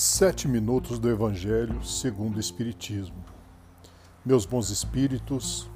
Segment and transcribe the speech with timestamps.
[0.00, 3.16] Sete minutos do Evangelho segundo o Espiritismo.
[4.24, 5.68] Meus bons espíritos,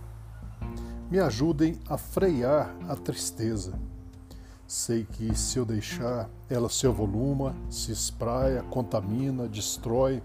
[1.11, 3.73] me ajudem a frear a tristeza.
[4.65, 10.23] Sei que se eu deixar, ela se avoluma, se espraia, contamina, destrói,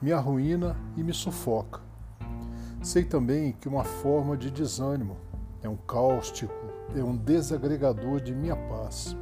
[0.00, 1.80] me arruína e me sufoca.
[2.84, 5.16] Sei também que uma forma de desânimo
[5.60, 6.54] é um cáustico,
[6.96, 9.16] é um desagregador de minha paz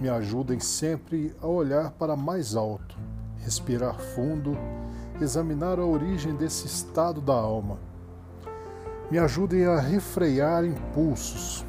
[0.00, 2.96] me ajudem sempre a olhar para mais alto,
[3.38, 4.56] respirar fundo,
[5.20, 7.78] examinar a origem desse estado da alma.
[9.10, 11.66] Me ajudem a refrear impulsos.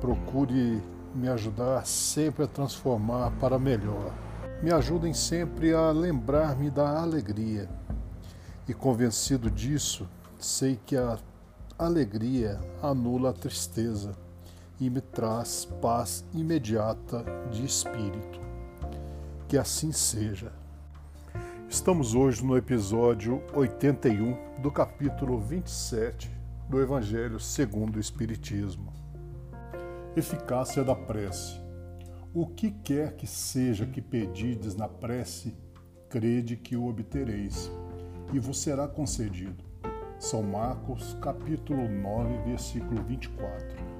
[0.00, 0.82] Procure
[1.14, 4.12] me ajudar sempre a transformar para melhor.
[4.60, 7.68] Me ajudem sempre a lembrar-me da alegria.
[8.66, 11.16] E convencido disso, sei que a
[11.78, 14.27] alegria anula a tristeza
[14.80, 18.40] e me traz paz imediata de espírito.
[19.48, 20.52] Que assim seja.
[21.68, 26.30] Estamos hoje no episódio 81 do capítulo 27
[26.68, 28.92] do Evangelho segundo o Espiritismo.
[30.16, 31.60] Eficácia da prece.
[32.32, 35.56] O que quer que seja que pedides na prece,
[36.08, 37.70] crede que o obtereis,
[38.32, 39.64] e vos será concedido.
[40.18, 43.97] São Marcos, capítulo 9, versículo 24.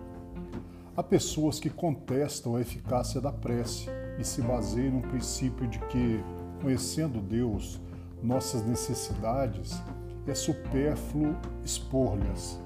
[0.99, 3.87] Há pessoas que contestam a eficácia da prece
[4.19, 6.21] e se baseiam no princípio de que,
[6.61, 7.81] conhecendo Deus,
[8.21, 9.81] nossas necessidades,
[10.27, 12.61] é supérfluo expor-lhes.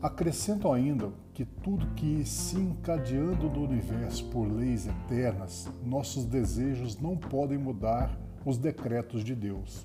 [0.00, 7.16] Acrescento ainda que tudo que se encadeando do universo por leis eternas, nossos desejos não
[7.16, 9.84] podem mudar os decretos de Deus.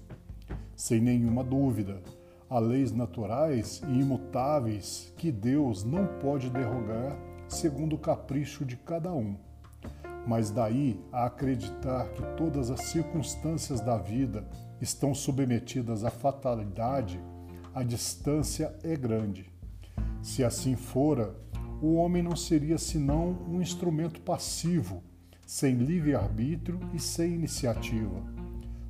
[0.75, 2.03] Sem nenhuma dúvida,
[2.47, 7.17] há leis naturais e imutáveis que Deus não pode derrogar
[7.47, 9.37] segundo o capricho de cada um.
[10.25, 14.45] Mas daí a acreditar que todas as circunstâncias da vida
[14.81, 17.19] estão submetidas à fatalidade,
[17.73, 19.49] a distância é grande.
[20.21, 21.35] Se assim fora,
[21.81, 25.01] o homem não seria senão um instrumento passivo,
[25.45, 28.21] sem livre-arbítrio e sem iniciativa.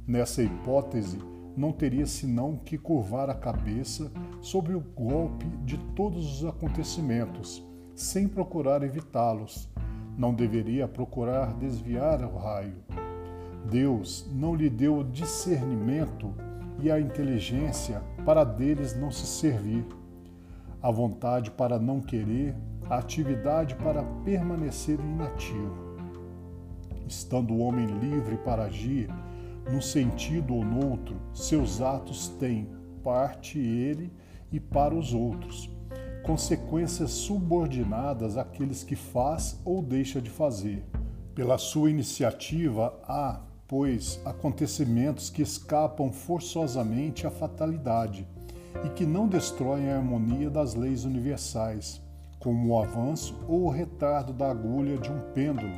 [0.08, 1.20] Nessa hipótese,
[1.56, 7.68] não teria senão que curvar a cabeça sob o golpe de todos os acontecimentos
[7.98, 9.68] sem procurar evitá-los.
[10.16, 12.76] Não deveria procurar desviar o raio.
[13.70, 16.32] Deus não lhe deu o discernimento
[16.80, 19.84] e a inteligência para deles não se servir,
[20.80, 22.56] a vontade para não querer,
[22.88, 25.98] a atividade para permanecer inativo.
[27.08, 29.10] Estando o homem livre para agir,
[29.72, 32.70] num sentido ou noutro, seus atos têm
[33.04, 34.14] parte ele
[34.52, 35.77] e para os outros
[36.28, 40.84] consequências subordinadas àqueles que faz ou deixa de fazer.
[41.34, 48.28] Pela sua iniciativa, há, pois, acontecimentos que escapam forçosamente à fatalidade
[48.84, 52.02] e que não destroem a harmonia das leis universais,
[52.40, 55.78] como o avanço ou o retardo da agulha de um pêndulo,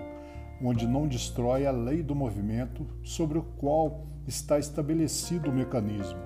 [0.63, 6.19] onde não destrói a lei do movimento sobre o qual está estabelecido o mecanismo.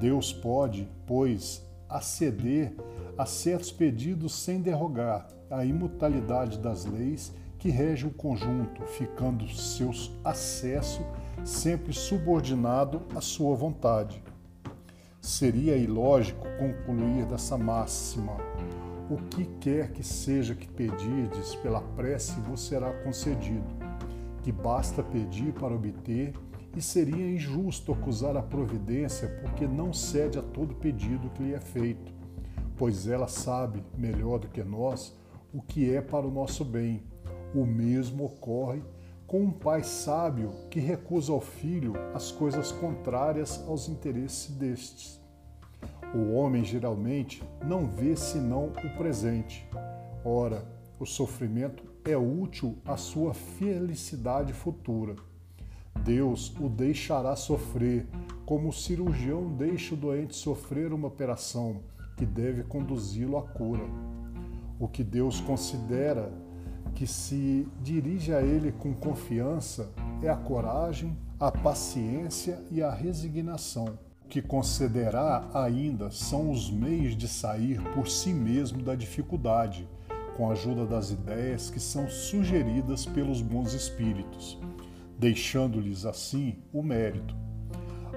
[0.00, 2.74] Deus pode, pois, aceder
[3.18, 9.90] a certos pedidos sem derrogar a imutabilidade das leis que regem o conjunto, ficando seu
[10.22, 11.04] acesso
[11.44, 14.22] sempre subordinado à sua vontade.
[15.20, 18.36] Seria ilógico concluir dessa máxima:
[19.10, 23.64] o que quer que seja que pedirdes pela prece vos será concedido,
[24.42, 26.34] que basta pedir para obter,
[26.76, 31.60] e seria injusto acusar a providência porque não cede a todo pedido que lhe é
[31.60, 32.16] feito
[32.76, 35.16] pois ela sabe melhor do que nós
[35.52, 37.02] o que é para o nosso bem.
[37.54, 38.82] O mesmo ocorre
[39.26, 45.20] com um pai sábio que recusa ao filho as coisas contrárias aos interesses destes.
[46.14, 49.66] O homem geralmente não vê senão o presente.
[50.24, 50.64] Ora,
[51.00, 55.16] o sofrimento é útil à sua felicidade futura.
[56.04, 58.06] Deus o deixará sofrer,
[58.44, 61.80] como o cirurgião deixa o doente sofrer uma operação
[62.16, 63.84] que deve conduzi-lo à cura.
[64.80, 66.32] O que Deus considera
[66.94, 69.92] que se dirige a Ele com confiança
[70.22, 73.98] é a coragem, a paciência e a resignação.
[74.24, 79.86] O que concederá ainda são os meios de sair por si mesmo da dificuldade,
[80.36, 84.58] com a ajuda das ideias que são sugeridas pelos bons espíritos,
[85.18, 87.36] deixando-lhes assim o mérito.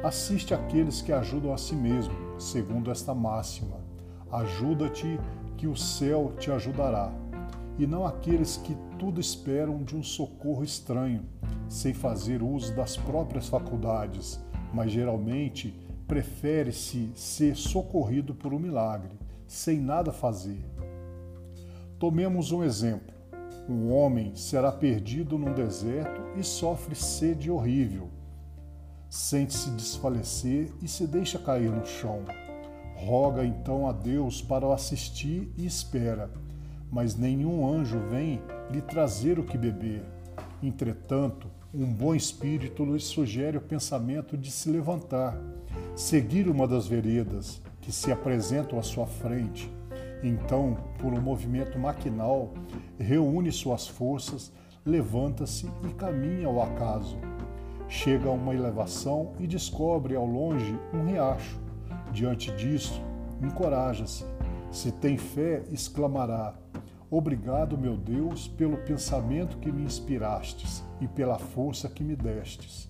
[0.03, 3.88] Assiste aqueles que ajudam a si mesmo, segundo esta máxima
[4.31, 5.19] Ajuda-te,
[5.57, 7.11] que o céu te ajudará.
[7.77, 11.25] E não aqueles que tudo esperam de um socorro estranho,
[11.67, 14.39] sem fazer uso das próprias faculdades,
[14.73, 15.73] mas geralmente
[16.07, 19.17] prefere-se ser socorrido por um milagre,
[19.47, 20.63] sem nada fazer.
[21.99, 23.13] Tomemos um exemplo.
[23.67, 28.09] Um homem será perdido num deserto e sofre sede horrível.
[29.09, 32.23] Sente-se desfalecer e se deixa cair no chão.
[33.01, 36.29] Roga então a Deus para o assistir e espera,
[36.91, 40.03] mas nenhum anjo vem lhe trazer o que beber.
[40.61, 45.39] Entretanto, um bom espírito lhe sugere o pensamento de se levantar,
[45.95, 49.71] seguir uma das veredas que se apresentam à sua frente.
[50.21, 52.53] Então, por um movimento maquinal,
[52.99, 54.51] reúne suas forças,
[54.85, 57.17] levanta-se e caminha ao acaso.
[57.87, 61.68] Chega a uma elevação e descobre ao longe um riacho.
[62.11, 63.01] Diante disso,
[63.41, 64.25] encoraja-se.
[64.71, 66.53] Se tem fé, exclamará:
[67.09, 72.89] Obrigado, meu Deus, pelo pensamento que me inspirastes e pela força que me destes.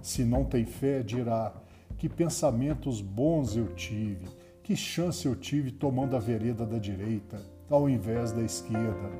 [0.00, 1.52] Se não tem fé, dirá:
[1.96, 4.26] Que pensamentos bons eu tive,
[4.62, 9.10] que chance eu tive tomando a vereda da direita, ao invés da esquerda.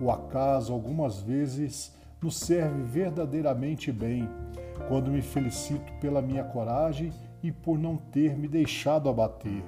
[0.00, 4.28] O acaso, algumas vezes, nos serve verdadeiramente bem,
[4.88, 7.12] quando me felicito pela minha coragem
[7.42, 9.62] e por não ter me deixado abater.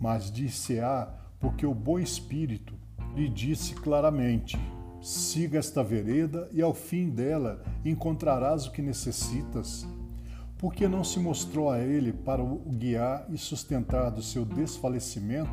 [0.00, 2.74] Mas disse-á, porque o bom espírito
[3.14, 4.58] lhe disse claramente:
[5.00, 9.86] siga esta vereda e ao fim dela encontrarás o que necessitas.
[10.58, 15.52] Porque não se mostrou a ele para o guiar e sustentar do seu desfalecimento?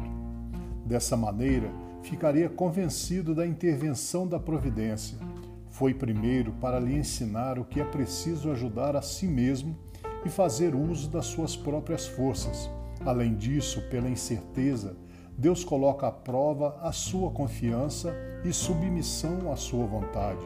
[0.86, 1.70] Dessa maneira,
[2.02, 5.18] ficaria convencido da intervenção da providência.
[5.70, 9.78] Foi primeiro para lhe ensinar o que é preciso ajudar a si mesmo
[10.26, 12.70] e fazer uso das suas próprias forças.
[13.06, 14.96] Além disso, pela incerteza,
[15.38, 18.14] Deus coloca à prova a sua confiança
[18.44, 20.46] e submissão à sua vontade.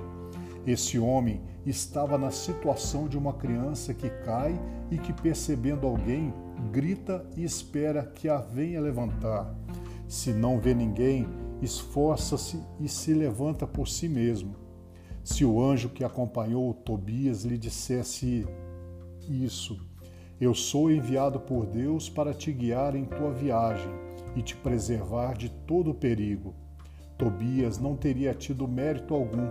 [0.66, 6.34] Esse homem estava na situação de uma criança que cai e que, percebendo alguém,
[6.72, 9.54] grita e espera que a venha levantar.
[10.08, 11.28] Se não vê ninguém,
[11.62, 14.56] esforça-se e se levanta por si mesmo.
[15.24, 18.48] Se o anjo que acompanhou Tobias lhe dissesse
[19.30, 19.80] isso,
[20.40, 23.92] eu sou enviado por Deus para te guiar em tua viagem
[24.36, 26.54] e te preservar de todo perigo.
[27.18, 29.50] Tobias não teria tido mérito algum.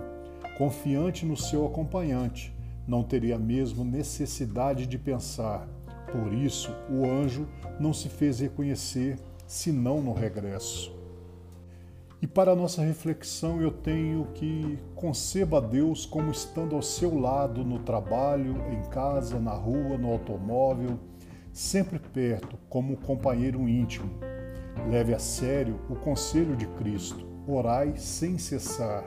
[0.57, 2.53] Confiante no seu acompanhante,
[2.87, 5.67] não teria mesmo necessidade de pensar.
[6.11, 7.47] Por isso, o anjo
[7.79, 9.17] não se fez reconhecer
[9.47, 10.93] senão no regresso.
[12.25, 17.63] E para a nossa reflexão, eu tenho que conceba Deus como estando ao seu lado
[17.63, 20.99] no trabalho, em casa, na rua, no automóvel,
[21.53, 24.09] sempre perto, como companheiro íntimo.
[24.89, 29.03] Leve a sério o conselho de Cristo: orai sem cessar.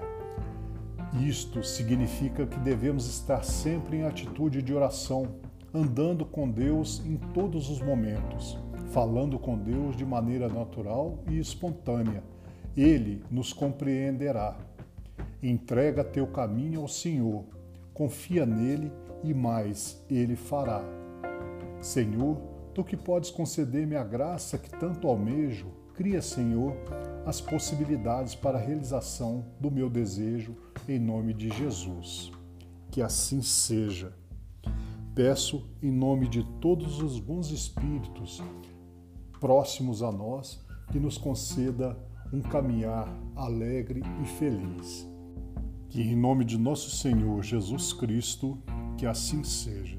[1.20, 5.26] Isto significa que devemos estar sempre em atitude de oração,
[5.74, 8.56] andando com Deus em todos os momentos,
[8.92, 12.22] falando com Deus de maneira natural e espontânea
[12.80, 14.56] ele nos compreenderá.
[15.42, 17.44] Entrega teu caminho ao Senhor,
[17.92, 18.92] confia nele
[19.24, 20.82] e mais ele fará.
[21.80, 22.36] Senhor,
[22.72, 26.76] tu que podes conceder-me a graça que tanto almejo, cria, Senhor,
[27.26, 30.56] as possibilidades para a realização do meu desejo,
[30.88, 32.30] em nome de Jesus.
[32.92, 34.12] Que assim seja.
[35.16, 38.40] Peço, em nome de todos os bons espíritos
[39.40, 41.96] próximos a nós, que nos conceda
[42.32, 45.08] um caminhar alegre e feliz.
[45.88, 48.58] Que em nome de nosso Senhor Jesus Cristo,
[48.96, 49.97] que assim seja.